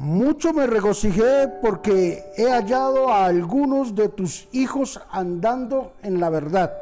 Mucho 0.00 0.54
me 0.54 0.66
regocijé 0.66 1.46
porque 1.60 2.24
he 2.34 2.48
hallado 2.48 3.10
a 3.10 3.26
algunos 3.26 3.94
de 3.94 4.08
tus 4.08 4.48
hijos 4.50 4.98
andando 5.10 5.92
en 6.02 6.18
la 6.18 6.30
verdad, 6.30 6.72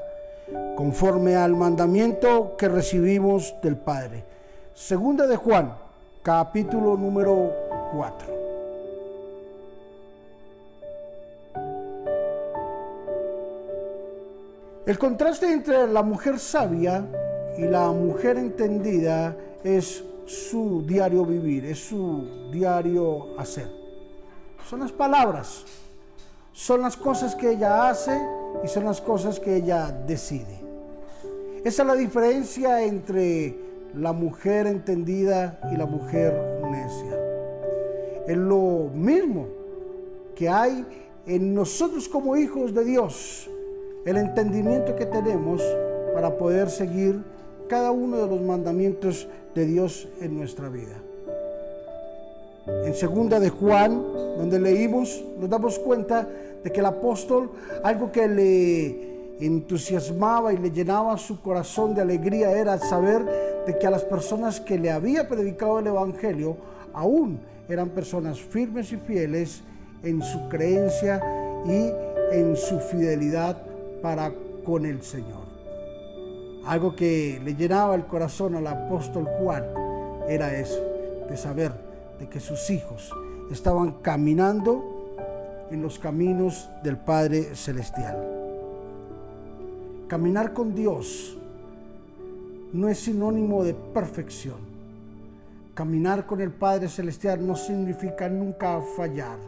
conforme 0.76 1.34
al 1.34 1.56
mandamiento 1.56 2.56
que 2.56 2.68
recibimos 2.68 3.56
del 3.60 3.76
Padre. 3.76 4.22
Segunda 4.72 5.26
de 5.26 5.34
Juan, 5.34 5.74
capítulo 6.22 6.96
número 6.96 7.50
4. 7.92 8.28
El 14.86 14.96
contraste 14.96 15.52
entre 15.52 15.88
la 15.88 16.04
mujer 16.04 16.38
sabia 16.38 17.04
y 17.56 17.62
la 17.62 17.90
mujer 17.90 18.36
entendida 18.36 19.34
es 19.64 20.04
su 20.28 20.82
diario 20.86 21.24
vivir, 21.24 21.64
es 21.64 21.78
su 21.78 22.50
diario 22.52 23.38
hacer. 23.38 23.70
Son 24.68 24.80
las 24.80 24.92
palabras, 24.92 25.64
son 26.52 26.82
las 26.82 26.96
cosas 26.96 27.34
que 27.34 27.52
ella 27.52 27.88
hace 27.88 28.20
y 28.62 28.68
son 28.68 28.84
las 28.84 29.00
cosas 29.00 29.40
que 29.40 29.56
ella 29.56 29.90
decide. 30.06 30.60
Esa 31.64 31.82
es 31.82 31.88
la 31.88 31.94
diferencia 31.94 32.82
entre 32.82 33.58
la 33.94 34.12
mujer 34.12 34.66
entendida 34.66 35.60
y 35.72 35.76
la 35.76 35.86
mujer 35.86 36.60
necia. 36.70 37.18
Es 38.26 38.36
lo 38.36 38.90
mismo 38.92 39.48
que 40.34 40.48
hay 40.48 40.86
en 41.26 41.54
nosotros 41.54 42.08
como 42.08 42.36
hijos 42.36 42.74
de 42.74 42.84
Dios, 42.84 43.50
el 44.04 44.18
entendimiento 44.18 44.94
que 44.94 45.06
tenemos 45.06 45.62
para 46.14 46.36
poder 46.36 46.68
seguir 46.68 47.22
cada 47.68 47.90
uno 47.90 48.16
de 48.16 48.26
los 48.26 48.40
mandamientos 48.40 49.28
de 49.54 49.66
Dios 49.66 50.08
en 50.20 50.36
nuestra 50.36 50.68
vida. 50.68 50.96
En 52.84 52.94
segunda 52.94 53.40
de 53.40 53.50
Juan, 53.50 54.02
donde 54.36 54.58
leímos, 54.58 55.24
nos 55.38 55.48
damos 55.48 55.78
cuenta 55.78 56.26
de 56.62 56.70
que 56.70 56.80
el 56.80 56.86
apóstol, 56.86 57.50
algo 57.82 58.10
que 58.10 58.28
le 58.28 59.08
entusiasmaba 59.40 60.52
y 60.52 60.58
le 60.58 60.70
llenaba 60.70 61.16
su 61.16 61.40
corazón 61.40 61.94
de 61.94 62.02
alegría 62.02 62.50
era 62.50 62.78
saber 62.78 63.24
de 63.66 63.78
que 63.78 63.86
a 63.86 63.90
las 63.90 64.04
personas 64.04 64.60
que 64.60 64.78
le 64.78 64.90
había 64.90 65.28
predicado 65.28 65.78
el 65.78 65.86
Evangelio 65.86 66.56
aún 66.92 67.38
eran 67.68 67.90
personas 67.90 68.40
firmes 68.40 68.92
y 68.92 68.96
fieles 68.96 69.62
en 70.02 70.22
su 70.22 70.48
creencia 70.48 71.20
y 71.66 71.92
en 72.34 72.56
su 72.56 72.78
fidelidad 72.80 73.62
para 74.02 74.32
con 74.64 74.86
el 74.86 75.02
Señor. 75.02 75.47
Algo 76.68 76.94
que 76.94 77.40
le 77.42 77.54
llenaba 77.54 77.94
el 77.94 78.04
corazón 78.04 78.54
al 78.54 78.66
apóstol 78.66 79.26
Juan 79.40 79.64
era 80.28 80.54
eso, 80.54 80.84
de 81.26 81.34
saber 81.34 81.72
de 82.20 82.28
que 82.28 82.40
sus 82.40 82.68
hijos 82.68 83.10
estaban 83.50 84.02
caminando 84.02 85.16
en 85.70 85.80
los 85.80 85.98
caminos 85.98 86.68
del 86.84 86.98
Padre 86.98 87.56
Celestial. 87.56 88.22
Caminar 90.08 90.52
con 90.52 90.74
Dios 90.74 91.38
no 92.74 92.90
es 92.90 92.98
sinónimo 92.98 93.64
de 93.64 93.72
perfección. 93.72 94.58
Caminar 95.72 96.26
con 96.26 96.42
el 96.42 96.50
Padre 96.50 96.90
Celestial 96.90 97.46
no 97.46 97.56
significa 97.56 98.28
nunca 98.28 98.78
fallar. 98.94 99.38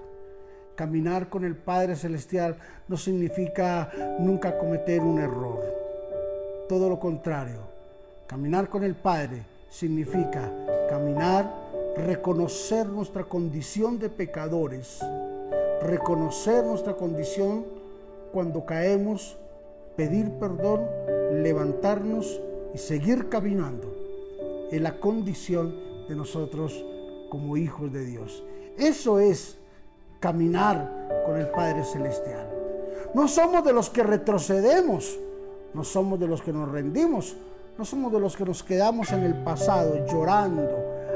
Caminar 0.75 1.29
con 1.29 1.45
el 1.45 1.55
Padre 1.55 1.97
Celestial 1.97 2.57
no 2.89 2.97
significa 2.97 3.91
nunca 4.21 4.57
cometer 4.57 5.03
un 5.03 5.19
error 5.19 5.80
todo 6.71 6.89
lo 6.89 7.01
contrario. 7.01 7.63
Caminar 8.29 8.69
con 8.69 8.85
el 8.85 8.95
Padre 8.95 9.43
significa 9.69 10.53
caminar, 10.89 11.53
reconocer 11.97 12.87
nuestra 12.87 13.25
condición 13.25 13.99
de 13.99 14.09
pecadores, 14.09 15.01
reconocer 15.83 16.65
nuestra 16.65 16.95
condición 16.95 17.65
cuando 18.33 18.65
caemos, 18.65 19.37
pedir 19.97 20.31
perdón, 20.39 20.87
levantarnos 21.43 22.41
y 22.73 22.78
seguir 22.78 23.28
caminando 23.28 23.93
en 24.71 24.84
la 24.84 25.00
condición 25.00 25.75
de 26.09 26.15
nosotros 26.15 26.84
como 27.31 27.56
hijos 27.56 27.93
de 27.93 28.05
Dios. 28.05 28.44
Eso 28.78 29.19
es 29.19 29.59
caminar 30.21 31.25
con 31.27 31.37
el 31.37 31.49
Padre 31.49 31.83
Celestial. 31.83 32.49
No 33.12 33.27
somos 33.27 33.65
de 33.65 33.73
los 33.73 33.91
que 33.91 34.05
retrocedemos, 34.05 35.19
no 35.75 35.84
somos 35.84 36.19
de 36.19 36.26
los 36.26 36.42
que 36.42 36.53
nos 36.53 36.70
rendimos, 36.70 37.36
no 37.78 37.84
somos 37.84 38.12
de 38.12 38.20
los 38.20 38.36
que 38.36 38.44
nos 38.44 38.62
quedamos 38.62 39.10
en 39.12 39.22
el 39.22 39.42
pasado 39.42 40.06
llorando 40.06 40.69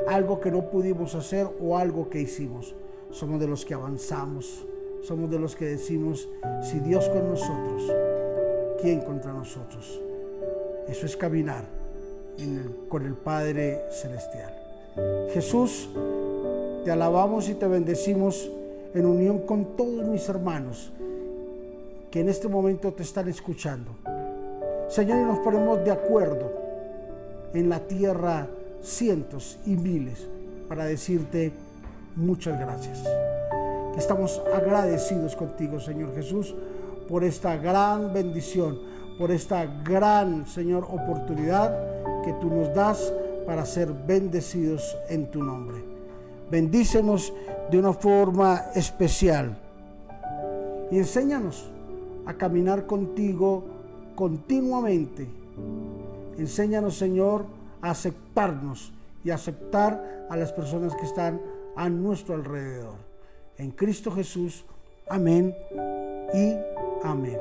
algo 0.09 0.41
que 0.41 0.51
no 0.51 0.71
pudimos 0.71 1.15
hacer 1.15 1.47
o 1.61 1.77
algo 1.77 2.09
que 2.09 2.21
hicimos. 2.21 2.75
Somos 3.11 3.41
de 3.41 3.47
los 3.47 3.65
que 3.65 3.75
avanzamos, 3.75 4.65
somos 5.03 5.31
de 5.31 5.39
los 5.39 5.55
que 5.55 5.67
decimos, 5.67 6.29
si 6.63 6.81
Dios 6.81 7.09
con 7.09 7.29
nosotros, 7.29 7.93
¿quién 8.81 9.01
contra 9.01 9.33
nosotros? 9.33 10.01
Eso 10.89 11.07
es 11.07 11.17
caminar 11.17 11.65
con 12.89 13.07
el 13.07 13.15
Padre 13.15 13.85
Celestial. 13.91 14.53
Jesús, 15.33 15.89
te 16.85 16.91
alabamos 16.91 17.49
y 17.49 17.55
te 17.55 17.67
bendecimos 17.67 18.51
en 18.95 19.07
unión 19.07 19.41
con 19.41 19.77
todos 19.77 20.07
mis 20.07 20.29
hermanos 20.29 20.93
que 22.11 22.21
en 22.21 22.29
este 22.29 22.49
momento 22.49 22.93
te 22.93 23.03
están 23.03 23.29
escuchando. 23.29 23.97
Señor, 24.89 25.21
y 25.21 25.25
nos 25.25 25.39
ponemos 25.41 25.85
de 25.85 25.91
acuerdo 25.91 26.53
en 27.53 27.69
la 27.69 27.81
tierra 27.81 28.49
cientos 28.83 29.59
y 29.65 29.77
miles 29.77 30.29
para 30.69 30.85
decirte 30.85 31.53
muchas 32.17 32.59
gracias. 32.61 33.03
Estamos 33.97 34.43
agradecidos 34.55 35.37
contigo, 35.37 35.81
Señor 35.81 36.15
Jesús, 36.15 36.55
por 37.09 37.25
esta 37.25 37.57
gran 37.57 38.13
bendición, 38.13 38.79
por 39.19 39.31
esta 39.31 39.67
gran, 39.85 40.47
Señor, 40.47 40.85
oportunidad 40.85 42.23
que 42.23 42.33
tú 42.35 42.49
nos 42.49 42.75
das 42.75 43.13
para 43.47 43.65
ser 43.65 43.93
bendecidos 43.93 44.97
en 45.09 45.31
tu 45.31 45.43
nombre. 45.43 45.83
Bendícenos 46.51 47.33
de 47.71 47.79
una 47.79 47.93
forma 47.93 48.67
especial 48.75 49.57
y 50.91 50.99
enséñanos 50.99 51.71
a 52.27 52.35
caminar 52.35 52.87
contigo 52.87 53.74
continuamente. 54.15 55.27
Enséñanos, 56.39 56.97
Señor, 56.97 57.47
a 57.81 57.91
aceptarnos 57.91 58.93
y 59.25 59.31
aceptar 59.31 60.27
a 60.29 60.37
las 60.37 60.53
personas 60.53 60.95
que 60.97 61.07
están 61.07 61.41
a 61.77 61.89
nuestro 61.89 62.35
alrededor. 62.35 62.97
En 63.59 63.71
Cristo 63.71 64.11
Jesús, 64.11 64.65
amén 65.09 65.55
y 66.33 66.55
amén. 67.03 67.39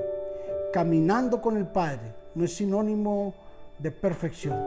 Caminando 0.71 1.41
con 1.41 1.57
el 1.57 1.67
Padre 1.67 2.13
no 2.35 2.45
es 2.45 2.55
sinónimo 2.55 3.33
de 3.79 3.91
perfección, 3.91 4.57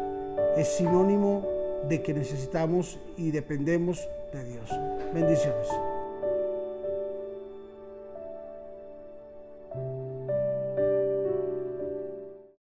es 0.56 0.77
sinónimo 0.77 1.47
de 1.88 2.03
que 2.03 2.15
necesitamos 2.15 2.99
y 3.17 3.31
dependemos 3.31 4.09
de 4.33 4.44
Dios. 4.44 4.71
Bendiciones. 5.15 5.95